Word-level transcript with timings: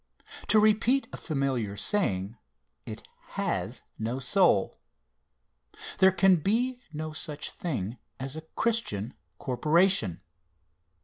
To 0.47 0.59
repeat 0.59 1.07
a 1.13 1.15
familiar 1.17 1.77
saying, 1.77 2.35
"it 2.87 3.07
has 3.37 3.83
no 3.99 4.17
soul." 4.17 4.79
There 5.99 6.11
can 6.11 6.37
be 6.37 6.79
no 6.91 7.13
such 7.13 7.51
thing 7.51 7.99
as 8.19 8.35
a 8.35 8.41
Christian 8.55 9.13
corporation. 9.37 10.23